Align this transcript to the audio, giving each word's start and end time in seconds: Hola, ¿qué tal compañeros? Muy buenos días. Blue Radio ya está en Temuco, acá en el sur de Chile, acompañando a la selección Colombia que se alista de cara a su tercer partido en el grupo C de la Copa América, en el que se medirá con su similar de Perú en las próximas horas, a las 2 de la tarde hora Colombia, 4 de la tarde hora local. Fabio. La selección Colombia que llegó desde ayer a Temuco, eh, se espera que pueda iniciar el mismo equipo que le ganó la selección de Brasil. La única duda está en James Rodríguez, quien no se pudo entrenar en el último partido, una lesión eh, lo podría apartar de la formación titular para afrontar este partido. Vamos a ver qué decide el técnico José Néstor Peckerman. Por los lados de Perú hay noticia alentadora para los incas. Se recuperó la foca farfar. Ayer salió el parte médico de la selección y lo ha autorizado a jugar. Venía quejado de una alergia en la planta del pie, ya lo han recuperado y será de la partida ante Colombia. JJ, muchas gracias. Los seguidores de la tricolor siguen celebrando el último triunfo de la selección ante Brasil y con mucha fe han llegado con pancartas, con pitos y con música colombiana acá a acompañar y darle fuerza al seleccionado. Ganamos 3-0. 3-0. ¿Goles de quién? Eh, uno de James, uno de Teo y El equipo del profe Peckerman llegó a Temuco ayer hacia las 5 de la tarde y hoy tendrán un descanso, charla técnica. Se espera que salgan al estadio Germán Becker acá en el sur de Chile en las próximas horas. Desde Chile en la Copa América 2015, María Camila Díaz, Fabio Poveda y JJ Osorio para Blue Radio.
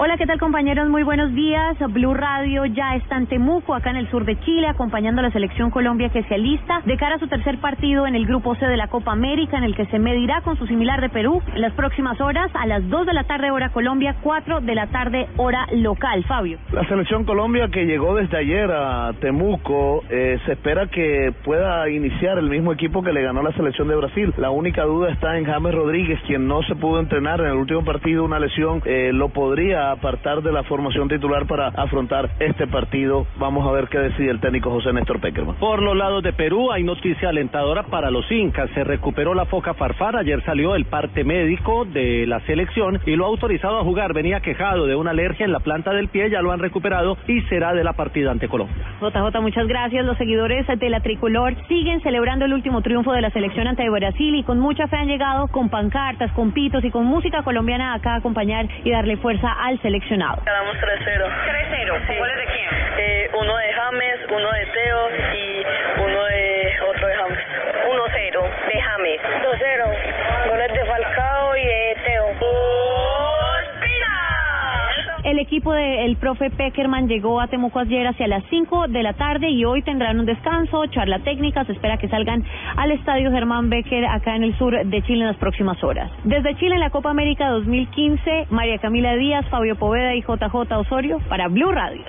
Hola, 0.00 0.16
¿qué 0.16 0.26
tal 0.26 0.38
compañeros? 0.38 0.88
Muy 0.88 1.02
buenos 1.02 1.34
días. 1.34 1.76
Blue 1.92 2.14
Radio 2.14 2.64
ya 2.66 2.94
está 2.94 3.16
en 3.16 3.26
Temuco, 3.26 3.74
acá 3.74 3.90
en 3.90 3.96
el 3.96 4.08
sur 4.12 4.24
de 4.24 4.38
Chile, 4.38 4.68
acompañando 4.68 5.18
a 5.18 5.24
la 5.24 5.32
selección 5.32 5.72
Colombia 5.72 6.08
que 6.08 6.22
se 6.22 6.36
alista 6.36 6.82
de 6.86 6.96
cara 6.96 7.16
a 7.16 7.18
su 7.18 7.26
tercer 7.26 7.58
partido 7.58 8.06
en 8.06 8.14
el 8.14 8.24
grupo 8.24 8.54
C 8.54 8.64
de 8.66 8.76
la 8.76 8.86
Copa 8.86 9.10
América, 9.10 9.58
en 9.58 9.64
el 9.64 9.74
que 9.74 9.86
se 9.86 9.98
medirá 9.98 10.40
con 10.42 10.56
su 10.56 10.68
similar 10.68 11.00
de 11.00 11.08
Perú 11.08 11.42
en 11.52 11.62
las 11.62 11.72
próximas 11.72 12.20
horas, 12.20 12.48
a 12.54 12.64
las 12.66 12.88
2 12.88 13.06
de 13.06 13.12
la 13.12 13.24
tarde 13.24 13.50
hora 13.50 13.70
Colombia, 13.70 14.14
4 14.22 14.60
de 14.60 14.74
la 14.76 14.86
tarde 14.86 15.26
hora 15.36 15.66
local. 15.72 16.22
Fabio. 16.28 16.58
La 16.70 16.86
selección 16.86 17.24
Colombia 17.24 17.66
que 17.66 17.84
llegó 17.84 18.14
desde 18.14 18.36
ayer 18.36 18.70
a 18.70 19.12
Temuco, 19.14 20.04
eh, 20.10 20.38
se 20.46 20.52
espera 20.52 20.86
que 20.86 21.32
pueda 21.44 21.90
iniciar 21.90 22.38
el 22.38 22.48
mismo 22.48 22.72
equipo 22.72 23.02
que 23.02 23.12
le 23.12 23.22
ganó 23.22 23.42
la 23.42 23.52
selección 23.54 23.88
de 23.88 23.96
Brasil. 23.96 24.32
La 24.36 24.50
única 24.50 24.84
duda 24.84 25.10
está 25.10 25.36
en 25.36 25.44
James 25.44 25.74
Rodríguez, 25.74 26.20
quien 26.24 26.46
no 26.46 26.62
se 26.62 26.76
pudo 26.76 27.00
entrenar 27.00 27.40
en 27.40 27.46
el 27.46 27.56
último 27.56 27.84
partido, 27.84 28.24
una 28.24 28.38
lesión 28.38 28.80
eh, 28.84 29.10
lo 29.12 29.30
podría 29.30 29.87
apartar 29.92 30.42
de 30.42 30.52
la 30.52 30.62
formación 30.64 31.08
titular 31.08 31.46
para 31.46 31.68
afrontar 31.68 32.30
este 32.38 32.66
partido. 32.66 33.26
Vamos 33.38 33.66
a 33.66 33.72
ver 33.72 33.88
qué 33.88 33.98
decide 33.98 34.30
el 34.30 34.40
técnico 34.40 34.70
José 34.70 34.92
Néstor 34.92 35.20
Peckerman. 35.20 35.56
Por 35.56 35.82
los 35.82 35.96
lados 35.96 36.22
de 36.22 36.32
Perú 36.32 36.72
hay 36.72 36.84
noticia 36.84 37.28
alentadora 37.28 37.84
para 37.84 38.10
los 38.10 38.30
incas. 38.30 38.70
Se 38.74 38.84
recuperó 38.84 39.34
la 39.34 39.46
foca 39.46 39.74
farfar. 39.74 40.16
Ayer 40.16 40.42
salió 40.44 40.74
el 40.74 40.84
parte 40.84 41.24
médico 41.24 41.84
de 41.84 42.26
la 42.26 42.40
selección 42.40 43.00
y 43.06 43.16
lo 43.16 43.24
ha 43.24 43.28
autorizado 43.28 43.78
a 43.78 43.84
jugar. 43.84 44.14
Venía 44.14 44.40
quejado 44.40 44.86
de 44.86 44.96
una 44.96 45.10
alergia 45.10 45.44
en 45.44 45.52
la 45.52 45.60
planta 45.60 45.92
del 45.92 46.08
pie, 46.08 46.30
ya 46.30 46.42
lo 46.42 46.52
han 46.52 46.60
recuperado 46.60 47.16
y 47.26 47.40
será 47.42 47.72
de 47.72 47.84
la 47.84 47.92
partida 47.94 48.30
ante 48.30 48.48
Colombia. 48.48 48.76
JJ, 49.00 49.40
muchas 49.40 49.66
gracias. 49.66 50.04
Los 50.04 50.16
seguidores 50.18 50.66
de 50.66 50.90
la 50.90 51.00
tricolor 51.00 51.54
siguen 51.68 52.00
celebrando 52.02 52.44
el 52.44 52.52
último 52.52 52.82
triunfo 52.82 53.12
de 53.12 53.20
la 53.20 53.30
selección 53.30 53.66
ante 53.66 53.88
Brasil 53.88 54.34
y 54.34 54.42
con 54.42 54.58
mucha 54.58 54.86
fe 54.88 54.96
han 54.96 55.08
llegado 55.08 55.48
con 55.48 55.68
pancartas, 55.68 56.32
con 56.32 56.52
pitos 56.52 56.84
y 56.84 56.90
con 56.90 57.06
música 57.06 57.42
colombiana 57.42 57.94
acá 57.94 58.14
a 58.14 58.16
acompañar 58.16 58.68
y 58.84 58.90
darle 58.90 59.16
fuerza 59.16 59.52
al 59.52 59.77
seleccionado. 59.82 60.42
Ganamos 60.44 60.76
3-0. 60.76 61.28
3-0. 61.46 62.18
¿Goles 62.18 62.36
de 62.36 62.46
quién? 62.46 62.68
Eh, 62.98 63.30
uno 63.38 63.56
de 63.56 63.72
James, 63.72 64.18
uno 64.30 64.50
de 64.52 64.66
Teo 64.66 65.08
y 65.34 65.57
El 75.28 75.38
equipo 75.40 75.74
del 75.74 76.16
profe 76.16 76.48
Peckerman 76.48 77.06
llegó 77.06 77.38
a 77.38 77.48
Temuco 77.48 77.80
ayer 77.80 78.06
hacia 78.06 78.26
las 78.26 78.42
5 78.48 78.88
de 78.88 79.02
la 79.02 79.12
tarde 79.12 79.50
y 79.50 79.62
hoy 79.62 79.82
tendrán 79.82 80.18
un 80.18 80.24
descanso, 80.24 80.86
charla 80.86 81.18
técnica. 81.18 81.66
Se 81.66 81.72
espera 81.72 81.98
que 81.98 82.08
salgan 82.08 82.42
al 82.78 82.92
estadio 82.92 83.30
Germán 83.30 83.68
Becker 83.68 84.06
acá 84.06 84.36
en 84.36 84.44
el 84.44 84.56
sur 84.56 84.72
de 84.72 85.02
Chile 85.02 85.20
en 85.20 85.26
las 85.26 85.36
próximas 85.36 85.84
horas. 85.84 86.10
Desde 86.24 86.56
Chile 86.56 86.76
en 86.76 86.80
la 86.80 86.88
Copa 86.88 87.10
América 87.10 87.50
2015, 87.50 88.46
María 88.48 88.78
Camila 88.78 89.16
Díaz, 89.16 89.44
Fabio 89.50 89.76
Poveda 89.76 90.14
y 90.14 90.22
JJ 90.22 90.72
Osorio 90.78 91.18
para 91.28 91.48
Blue 91.48 91.72
Radio. 91.72 92.00